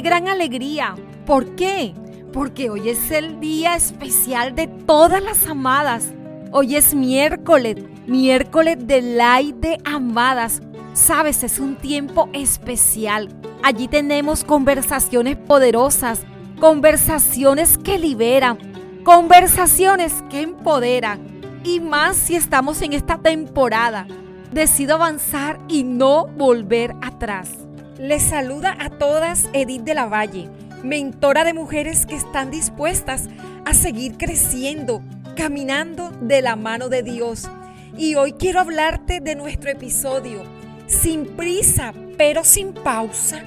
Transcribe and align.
gran 0.00 0.28
alegría. 0.28 0.94
¿Por 1.26 1.56
qué? 1.56 1.94
Porque 2.32 2.70
hoy 2.70 2.88
es 2.88 3.10
el 3.10 3.40
día 3.40 3.76
especial 3.76 4.54
de 4.54 4.66
todas 4.66 5.22
las 5.22 5.46
amadas. 5.46 6.12
Hoy 6.52 6.76
es 6.76 6.94
miércoles, 6.94 7.76
miércoles 8.06 8.76
de 8.86 9.02
Light 9.02 9.56
de 9.56 9.78
Amadas. 9.84 10.60
Sabes, 10.92 11.42
es 11.42 11.58
un 11.58 11.76
tiempo 11.76 12.28
especial. 12.32 13.28
Allí 13.62 13.88
tenemos 13.88 14.44
conversaciones 14.44 15.36
poderosas, 15.36 16.22
conversaciones 16.60 17.78
que 17.78 17.98
liberan, 17.98 18.58
conversaciones 19.04 20.22
que 20.30 20.42
empoderan. 20.42 21.20
Y 21.64 21.80
más 21.80 22.16
si 22.16 22.36
estamos 22.36 22.80
en 22.82 22.92
esta 22.92 23.18
temporada. 23.18 24.06
Decido 24.52 24.94
avanzar 24.94 25.58
y 25.68 25.82
no 25.84 26.26
volver 26.28 26.94
atrás. 27.02 27.65
Les 27.98 28.22
saluda 28.22 28.76
a 28.78 28.90
todas 28.90 29.48
Edith 29.54 29.82
de 29.82 29.94
la 29.94 30.04
Valle, 30.04 30.50
mentora 30.82 31.44
de 31.44 31.54
mujeres 31.54 32.04
que 32.04 32.14
están 32.14 32.50
dispuestas 32.50 33.30
a 33.64 33.72
seguir 33.72 34.18
creciendo, 34.18 35.02
caminando 35.34 36.10
de 36.20 36.42
la 36.42 36.56
mano 36.56 36.90
de 36.90 37.02
Dios. 37.02 37.48
Y 37.96 38.14
hoy 38.16 38.32
quiero 38.32 38.60
hablarte 38.60 39.20
de 39.20 39.34
nuestro 39.34 39.70
episodio, 39.70 40.42
sin 40.86 41.24
prisa, 41.24 41.94
pero 42.18 42.44
sin 42.44 42.74
pausa. 42.74 43.42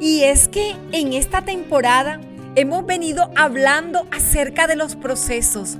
Y 0.00 0.22
es 0.22 0.46
que 0.46 0.76
en 0.92 1.12
esta 1.12 1.42
temporada 1.42 2.20
hemos 2.54 2.86
venido 2.86 3.32
hablando 3.34 4.06
acerca 4.12 4.68
de 4.68 4.76
los 4.76 4.94
procesos. 4.94 5.78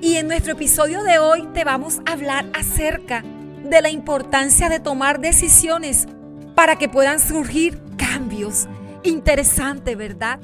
Y 0.00 0.14
en 0.14 0.28
nuestro 0.28 0.52
episodio 0.52 1.02
de 1.02 1.18
hoy 1.18 1.48
te 1.52 1.64
vamos 1.64 1.98
a 2.06 2.12
hablar 2.12 2.46
acerca 2.54 3.24
de 3.64 3.82
la 3.82 3.90
importancia 3.90 4.68
de 4.68 4.78
tomar 4.78 5.18
decisiones 5.18 6.06
para 6.56 6.76
que 6.76 6.88
puedan 6.88 7.20
surgir 7.20 7.80
cambios. 7.96 8.66
Interesante, 9.04 9.94
¿verdad? 9.94 10.40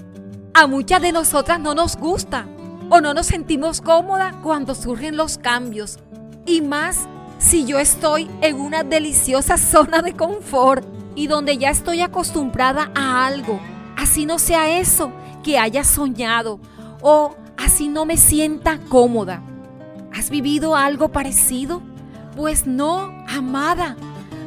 A 0.54 0.68
muchas 0.68 1.02
de 1.02 1.10
nosotras 1.10 1.58
no 1.58 1.74
nos 1.74 1.96
gusta 1.96 2.46
o 2.90 3.00
no 3.00 3.14
nos 3.14 3.26
sentimos 3.26 3.80
cómodas 3.80 4.34
cuando 4.42 4.74
surgen 4.76 5.16
los 5.16 5.38
cambios. 5.38 5.98
Y 6.46 6.60
más 6.60 7.08
si 7.38 7.64
yo 7.64 7.78
estoy 7.78 8.30
en 8.42 8.60
una 8.60 8.84
deliciosa 8.84 9.56
zona 9.56 10.02
de 10.02 10.14
confort 10.14 10.84
y 11.16 11.26
donde 11.26 11.56
ya 11.56 11.70
estoy 11.70 12.02
acostumbrada 12.02 12.92
a 12.94 13.26
algo. 13.26 13.58
Así 13.96 14.26
no 14.26 14.38
sea 14.38 14.78
eso 14.78 15.12
que 15.42 15.58
haya 15.58 15.82
soñado 15.82 16.60
o 17.00 17.34
así 17.56 17.88
no 17.88 18.04
me 18.04 18.18
sienta 18.18 18.78
cómoda. 18.90 19.42
¿Has 20.12 20.28
vivido 20.28 20.76
algo 20.76 21.08
parecido? 21.08 21.80
Pues 22.36 22.66
no, 22.66 23.10
amada. 23.28 23.96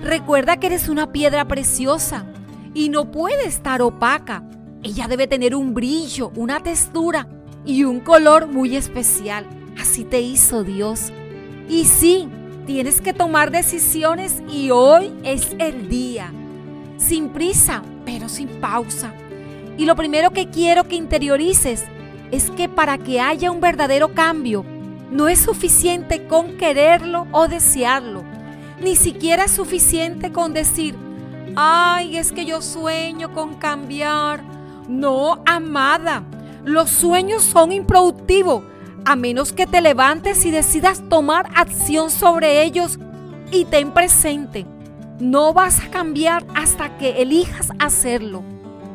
Recuerda 0.04 0.58
que 0.58 0.68
eres 0.68 0.90
una 0.90 1.12
piedra 1.12 1.48
preciosa 1.48 2.26
y 2.74 2.90
no 2.90 3.12
puede 3.12 3.48
estar 3.48 3.82
opaca. 3.82 4.44
Ella 4.84 5.08
debe 5.08 5.28
tener 5.28 5.56
un 5.56 5.74
brillo, 5.74 6.32
una 6.36 6.60
textura 6.60 7.28
y 7.66 7.84
un 7.84 8.02
color 8.02 8.48
muy 8.48 8.76
especial. 8.76 9.46
Así 9.80 10.04
te 10.04 10.22
hizo 10.22 10.64
Dios. 10.64 11.12
Y 11.70 11.86
sí, 11.86 12.28
tienes 12.66 13.02
que 13.02 13.14
tomar 13.14 13.50
decisiones 13.50 14.44
y 14.50 14.70
hoy 14.72 15.12
es 15.24 15.56
el 15.58 15.90
día. 15.90 16.32
Sin 16.98 17.30
prisa, 17.30 17.82
pero 18.06 18.30
sin 18.30 18.48
pausa. 18.60 19.14
Y 19.78 19.86
lo 19.86 19.96
primero 19.96 20.32
que 20.32 20.50
quiero 20.50 20.88
que 20.88 20.96
interiorices 20.96 21.86
es 22.32 22.52
que 22.52 22.70
para 22.70 22.98
que 22.98 23.22
haya 23.22 23.52
un 23.52 23.62
verdadero 23.62 24.14
cambio, 24.14 24.66
no 25.12 25.30
es 25.30 25.40
suficiente 25.40 26.28
con 26.28 26.58
quererlo 26.58 27.28
o 27.32 27.48
desearlo. 27.48 28.24
Ni 28.86 28.96
siquiera 28.96 29.46
es 29.46 29.52
suficiente 29.52 30.32
con 30.32 30.54
decir, 30.54 30.96
ay, 31.56 32.18
es 32.18 32.32
que 32.32 32.46
yo 32.46 32.62
sueño 32.62 33.34
con 33.34 33.56
cambiar. 33.56 34.44
No, 34.88 35.42
amada, 35.48 36.24
los 36.64 36.92
sueños 36.92 37.42
son 37.42 37.72
improductivos 37.72 38.62
a 39.04 39.16
menos 39.16 39.54
que 39.54 39.66
te 39.66 39.82
levantes 39.82 40.46
y 40.46 40.52
decidas 40.52 41.02
tomar 41.10 41.50
acción 41.56 42.12
sobre 42.12 42.62
ellos 42.62 43.00
y 43.52 43.66
ten 43.66 43.90
presente. 43.90 44.68
No 45.20 45.52
vas 45.52 45.80
a 45.84 45.90
cambiar 45.90 46.46
hasta 46.54 46.96
que 47.00 47.24
elijas 47.24 47.70
hacerlo. 47.80 48.44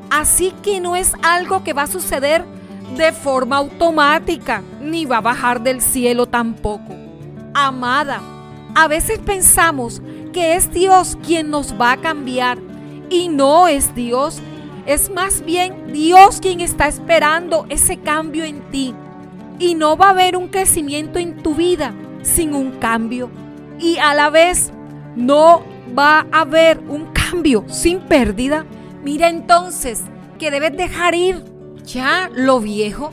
Así 0.09 0.55
que 0.63 0.81
no 0.81 0.95
es 0.95 1.15
algo 1.25 1.65
que 1.65 1.73
va 1.73 1.83
a 1.83 1.89
suceder 1.89 2.45
de 2.97 3.11
forma 3.11 3.57
automática, 3.57 4.63
ni 4.81 5.05
va 5.05 5.17
a 5.17 5.21
bajar 5.21 5.61
del 5.61 5.81
cielo 5.81 6.27
tampoco. 6.27 6.95
Amada, 7.55 8.21
a 8.75 8.89
veces 8.89 9.19
pensamos 9.19 10.03
que 10.33 10.55
es 10.55 10.73
Dios 10.73 11.19
quien 11.25 11.51
nos 11.51 11.79
va 11.81 11.93
a 11.93 11.97
cambiar 11.97 12.59
y 13.09 13.29
no 13.29 13.69
es 13.69 13.95
Dios. 13.95 14.41
Es 14.87 15.11
más 15.11 15.45
bien 15.45 15.93
Dios 15.93 16.41
quien 16.41 16.61
está 16.61 16.89
esperando 16.89 17.67
ese 17.69 17.99
cambio 17.99 18.45
en 18.45 18.63
ti. 18.71 18.95
Y 19.59 19.75
no 19.75 19.97
va 19.97 20.07
a 20.07 20.11
haber 20.11 20.37
un 20.37 20.49
crecimiento 20.49 21.19
en 21.19 21.43
tu 21.43 21.55
vida 21.55 21.95
sin 22.23 22.55
un 22.55 22.73
cambio. 22.73 23.31
Y 23.79 23.99
a 23.99 24.15
la 24.15 24.31
vez 24.31 24.73
no 25.17 25.63
va 25.99 26.27
a 26.33 26.41
haber 26.41 26.79
un 26.89 27.07
cambio 27.13 27.65
sin 27.69 28.01
pérdida. 28.01 28.65
Mira 29.03 29.29
entonces 29.29 30.03
que 30.39 30.51
debes 30.51 30.77
dejar 30.77 31.15
ir 31.15 31.45
ya 31.85 32.31
lo 32.33 32.61
viejo 32.61 33.13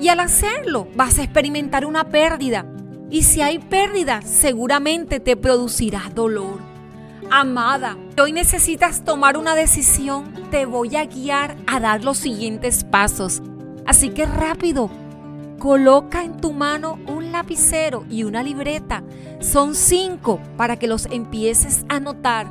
y 0.00 0.08
al 0.08 0.20
hacerlo 0.20 0.88
vas 0.94 1.18
a 1.18 1.22
experimentar 1.22 1.84
una 1.84 2.08
pérdida. 2.08 2.66
Y 3.12 3.24
si 3.24 3.42
hay 3.42 3.58
pérdida, 3.58 4.22
seguramente 4.22 5.20
te 5.20 5.36
producirá 5.36 6.10
dolor. 6.14 6.60
Amada, 7.30 7.98
hoy 8.18 8.32
necesitas 8.32 9.04
tomar 9.04 9.36
una 9.36 9.54
decisión. 9.54 10.32
Te 10.50 10.64
voy 10.64 10.96
a 10.96 11.04
guiar 11.04 11.58
a 11.66 11.78
dar 11.78 12.04
los 12.04 12.16
siguientes 12.16 12.84
pasos. 12.84 13.42
Así 13.84 14.08
que 14.08 14.24
rápido, 14.24 14.90
coloca 15.58 16.24
en 16.24 16.38
tu 16.38 16.54
mano 16.54 16.98
un 17.06 17.32
lapicero 17.32 18.06
y 18.08 18.24
una 18.24 18.42
libreta. 18.42 19.04
Son 19.40 19.74
cinco 19.74 20.40
para 20.56 20.78
que 20.78 20.86
los 20.88 21.04
empieces 21.04 21.84
a 21.90 22.00
notar. 22.00 22.50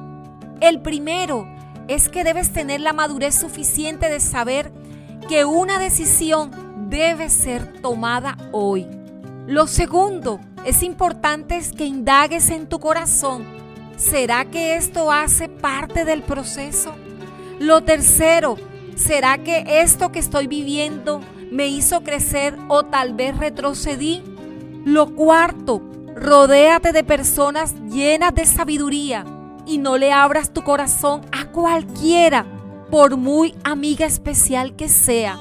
El 0.60 0.80
primero 0.84 1.48
es 1.88 2.08
que 2.08 2.24
debes 2.24 2.54
tener 2.54 2.82
la 2.82 2.94
madurez 2.94 3.34
suficiente 3.34 4.10
de 4.10 4.20
saber 4.20 4.72
que 5.28 5.44
una 5.44 5.80
decisión 5.80 6.52
debe 6.88 7.32
ser 7.32 7.82
tomada 7.82 8.38
hoy. 8.52 8.86
Lo 9.48 9.66
segundo, 9.66 10.40
es 10.66 10.84
importante 10.84 11.60
que 11.76 11.86
indagues 11.86 12.50
en 12.50 12.68
tu 12.68 12.80
corazón. 12.80 13.46
¿Será 13.98 14.46
que 14.46 14.76
esto 14.76 15.12
hace 15.12 15.50
parte 15.50 16.06
del 16.06 16.24
proceso? 16.24 16.94
Lo 17.60 17.82
tercero, 17.82 18.58
¿será 18.96 19.38
que 19.38 19.64
esto 19.68 20.12
que 20.12 20.20
estoy 20.20 20.48
viviendo 20.48 21.22
me 21.52 21.68
hizo 21.68 22.02
crecer 22.02 22.58
o 22.68 22.84
tal 22.84 23.14
vez 23.14 23.38
retrocedí? 23.38 24.24
Lo 24.86 25.16
cuarto, 25.16 25.82
rodéate 26.16 26.92
de 26.92 27.04
personas 27.04 27.76
llenas 27.90 28.34
de 28.34 28.46
sabiduría 28.46 29.26
y 29.66 29.78
no 29.78 29.98
le 29.98 30.12
abras 30.12 30.52
tu 30.52 30.64
corazón 30.64 31.22
a 31.32 31.46
cualquiera 31.52 32.46
por 32.90 33.16
muy 33.18 33.56
amiga 33.64 34.06
especial 34.06 34.76
que 34.76 34.90
sea. 34.90 35.40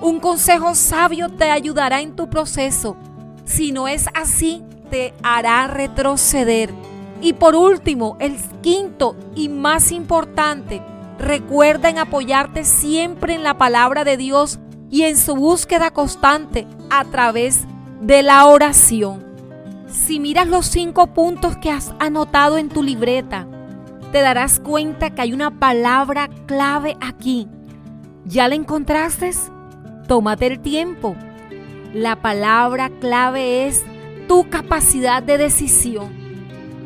Un 0.00 0.20
consejo 0.20 0.74
sabio 0.74 1.28
te 1.30 1.50
ayudará 1.50 2.00
en 2.00 2.14
tu 2.14 2.28
proceso. 2.28 2.96
Si 3.52 3.70
no 3.70 3.86
es 3.86 4.06
así, 4.14 4.62
te 4.88 5.12
hará 5.22 5.66
retroceder. 5.66 6.72
Y 7.20 7.34
por 7.34 7.54
último, 7.54 8.16
el 8.18 8.36
quinto 8.62 9.14
y 9.34 9.50
más 9.50 9.92
importante, 9.92 10.80
recuerda 11.18 11.90
en 11.90 11.98
apoyarte 11.98 12.64
siempre 12.64 13.34
en 13.34 13.42
la 13.42 13.58
palabra 13.58 14.04
de 14.04 14.16
Dios 14.16 14.58
y 14.90 15.02
en 15.02 15.18
su 15.18 15.36
búsqueda 15.36 15.90
constante 15.90 16.66
a 16.88 17.04
través 17.04 17.66
de 18.00 18.22
la 18.22 18.46
oración. 18.46 19.22
Si 19.86 20.18
miras 20.18 20.48
los 20.48 20.64
cinco 20.64 21.08
puntos 21.08 21.58
que 21.58 21.70
has 21.70 21.92
anotado 21.98 22.56
en 22.56 22.70
tu 22.70 22.82
libreta, 22.82 23.46
te 24.12 24.22
darás 24.22 24.60
cuenta 24.60 25.10
que 25.10 25.20
hay 25.20 25.34
una 25.34 25.60
palabra 25.60 26.30
clave 26.46 26.96
aquí. 27.02 27.48
¿Ya 28.24 28.48
la 28.48 28.54
encontraste? 28.54 29.30
Tómate 30.08 30.46
el 30.46 30.60
tiempo. 30.60 31.14
La 31.94 32.16
palabra 32.16 32.88
clave 32.88 33.66
es 33.66 33.84
tu 34.26 34.48
capacidad 34.48 35.22
de 35.22 35.36
decisión. 35.36 36.10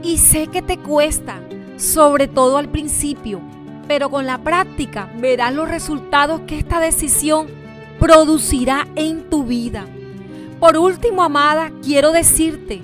Y 0.02 0.18
sé 0.18 0.48
que 0.48 0.62
te 0.62 0.78
cuesta, 0.78 1.40
sobre 1.76 2.26
todo 2.26 2.56
al 2.56 2.68
principio, 2.68 3.40
pero 3.86 4.10
con 4.10 4.26
la 4.26 4.38
práctica 4.38 5.08
verás 5.20 5.54
los 5.54 5.68
resultados 5.68 6.40
que 6.48 6.58
esta 6.58 6.80
decisión 6.80 7.46
producirá 8.00 8.88
en 8.96 9.30
tu 9.30 9.44
vida. 9.44 9.86
Por 10.58 10.76
último, 10.76 11.22
amada, 11.22 11.70
quiero 11.84 12.10
decirte, 12.10 12.82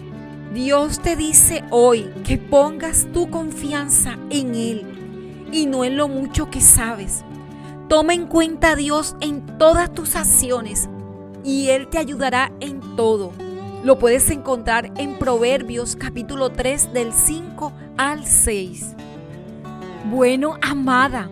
Dios 0.55 1.01
te 1.01 1.17
dice 1.17 1.65
hoy 1.71 2.09
que 2.25 2.39
pongas 2.39 3.09
tu 3.13 3.31
confianza 3.31 4.17
en 4.31 4.55
Él 4.55 5.49
y 5.51 5.67
no 5.67 5.83
en 5.83 5.97
lo 5.97 6.07
mucho 6.07 6.51
que 6.51 6.61
sabes. 6.61 7.25
Toma 7.89 8.15
en 8.15 8.29
cuenta 8.29 8.71
a 8.71 8.77
Dios 8.77 9.17
en 9.21 9.59
todas 9.59 9.93
tus 9.93 10.15
acciones 10.15 10.89
y 11.45 11.69
Él 11.71 11.89
te 11.89 11.99
ayudará 11.99 12.53
en 12.61 12.81
todo. 12.97 13.33
Lo 13.85 13.99
puedes 13.99 14.31
encontrar 14.31 14.93
en 14.97 15.19
Proverbios 15.19 15.97
capítulo 15.97 16.51
3 16.51 16.93
del 16.93 17.13
5 17.13 17.73
al 17.97 18.25
6. 18.27 18.95
Bueno, 20.11 20.57
amada, 20.63 21.29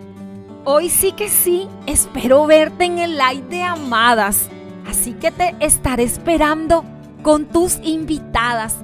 Hoy 0.63 0.89
sí 0.89 1.11
que 1.13 1.27
sí, 1.27 1.67
espero 1.87 2.45
verte 2.45 2.85
en 2.85 2.99
el 2.99 3.17
live 3.17 3.47
de 3.49 3.63
Amadas. 3.63 4.47
Así 4.87 5.13
que 5.13 5.31
te 5.31 5.55
estaré 5.59 6.03
esperando 6.03 6.85
con 7.23 7.45
tus 7.45 7.79
invitadas. 7.81 8.75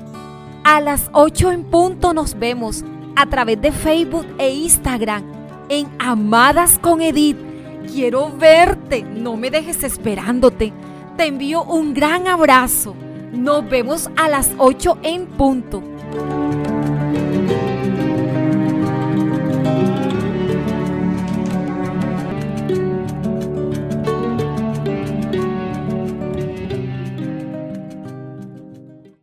A 0.63 0.81
las 0.81 1.12
8 1.13 1.51
en 1.51 1.63
punto 1.65 2.15
nos 2.15 2.39
vemos 2.39 2.83
a 3.15 3.27
través 3.27 3.62
de 3.62 3.71
Facebook 3.71 4.25
e 4.39 4.50
Instagram 4.56 5.24
en 5.69 5.88
Amadas 6.00 6.79
con 6.79 7.00
Edith. 7.00 7.38
Quiero 7.94 8.35
verte, 8.35 9.03
no 9.03 9.38
me 9.38 9.51
dejes 9.51 9.83
esperándote. 9.83 10.74
Te 11.17 11.25
envío 11.25 11.63
un 11.63 11.95
gran 11.95 12.27
abrazo. 12.27 12.95
Nos 13.31 13.67
vemos 13.67 14.07
a 14.17 14.29
las 14.29 14.51
8 14.59 14.99
en 15.01 15.25
punto. 15.25 15.81